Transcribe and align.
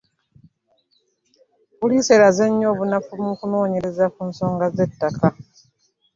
Poliisi 1.79 2.09
eraze 2.17 2.43
nnyo 2.51 2.67
obunafu 2.73 3.11
mu 3.25 3.33
kunoonyereza 3.39 4.05
ku 4.13 4.21
nsonga 4.29 4.65
z'ettaka. 4.75 5.27